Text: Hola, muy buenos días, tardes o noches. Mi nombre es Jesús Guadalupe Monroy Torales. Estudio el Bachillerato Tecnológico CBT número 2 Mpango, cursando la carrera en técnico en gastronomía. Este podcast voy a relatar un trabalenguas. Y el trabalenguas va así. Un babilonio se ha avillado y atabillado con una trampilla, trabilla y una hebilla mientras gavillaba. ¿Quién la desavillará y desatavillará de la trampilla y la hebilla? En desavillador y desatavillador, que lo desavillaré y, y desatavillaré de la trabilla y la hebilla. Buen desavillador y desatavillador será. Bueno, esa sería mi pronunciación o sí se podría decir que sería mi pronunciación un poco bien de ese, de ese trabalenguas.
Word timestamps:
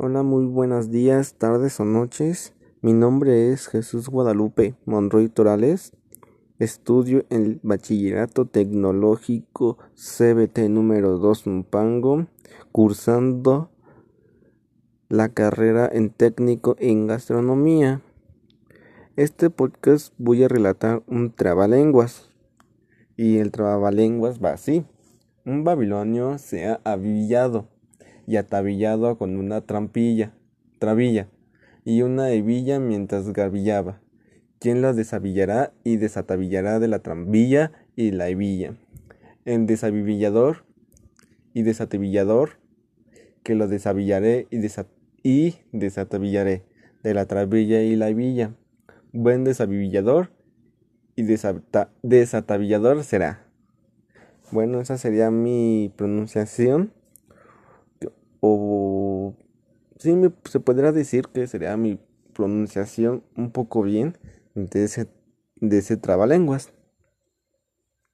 Hola, 0.00 0.22
muy 0.22 0.46
buenos 0.46 0.92
días, 0.92 1.34
tardes 1.38 1.80
o 1.80 1.84
noches. 1.84 2.54
Mi 2.82 2.92
nombre 2.92 3.50
es 3.50 3.66
Jesús 3.66 4.08
Guadalupe 4.08 4.76
Monroy 4.84 5.28
Torales. 5.28 5.92
Estudio 6.60 7.24
el 7.30 7.58
Bachillerato 7.64 8.46
Tecnológico 8.46 9.76
CBT 9.96 10.68
número 10.68 11.18
2 11.18 11.48
Mpango, 11.48 12.28
cursando 12.70 13.72
la 15.08 15.30
carrera 15.30 15.90
en 15.92 16.10
técnico 16.10 16.76
en 16.78 17.08
gastronomía. 17.08 18.00
Este 19.16 19.50
podcast 19.50 20.14
voy 20.16 20.44
a 20.44 20.48
relatar 20.48 21.02
un 21.08 21.32
trabalenguas. 21.32 22.30
Y 23.16 23.38
el 23.38 23.50
trabalenguas 23.50 24.38
va 24.38 24.52
así. 24.52 24.86
Un 25.44 25.64
babilonio 25.64 26.38
se 26.38 26.68
ha 26.68 26.80
avillado 26.84 27.66
y 28.28 28.36
atabillado 28.36 29.16
con 29.16 29.38
una 29.38 29.62
trampilla, 29.62 30.34
trabilla 30.78 31.28
y 31.82 32.02
una 32.02 32.30
hebilla 32.30 32.78
mientras 32.78 33.32
gavillaba. 33.32 34.02
¿Quién 34.58 34.82
la 34.82 34.92
desavillará 34.92 35.72
y 35.82 35.96
desatavillará 35.96 36.78
de 36.78 36.88
la 36.88 36.98
trampilla 36.98 37.72
y 37.96 38.10
la 38.10 38.28
hebilla? 38.28 38.76
En 39.46 39.64
desavillador 39.64 40.66
y 41.54 41.62
desatavillador, 41.62 42.58
que 43.42 43.54
lo 43.54 43.66
desavillaré 43.66 44.46
y, 44.50 44.58
y 45.22 45.54
desatavillaré 45.72 46.64
de 47.02 47.14
la 47.14 47.24
trabilla 47.24 47.80
y 47.80 47.96
la 47.96 48.10
hebilla. 48.10 48.54
Buen 49.14 49.44
desavillador 49.44 50.32
y 51.16 51.22
desatavillador 51.22 53.04
será. 53.04 53.46
Bueno, 54.52 54.82
esa 54.82 54.98
sería 54.98 55.30
mi 55.30 55.90
pronunciación 55.96 56.92
o 58.40 59.34
sí 59.98 60.14
se 60.44 60.60
podría 60.60 60.92
decir 60.92 61.28
que 61.32 61.46
sería 61.46 61.76
mi 61.76 61.98
pronunciación 62.32 63.24
un 63.36 63.50
poco 63.50 63.82
bien 63.82 64.16
de 64.54 64.84
ese, 64.84 65.08
de 65.56 65.78
ese 65.78 65.96
trabalenguas. 65.96 66.72